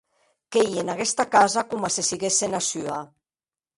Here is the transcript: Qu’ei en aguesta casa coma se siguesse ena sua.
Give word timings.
Qu’ei 0.51 0.71
en 0.81 0.87
aguesta 0.93 1.25
casa 1.35 1.61
coma 1.71 1.89
se 1.95 2.03
siguesse 2.09 2.43
ena 2.49 2.61
sua. 2.71 2.99